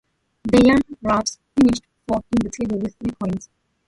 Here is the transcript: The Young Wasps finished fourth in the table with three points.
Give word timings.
The 0.51 0.59
Young 0.65 0.81
Wasps 1.03 1.37
finished 1.55 1.83
fourth 2.07 2.25
in 2.31 2.43
the 2.47 2.49
table 2.49 2.79
with 2.79 2.95
three 2.95 3.11
points. 3.11 3.49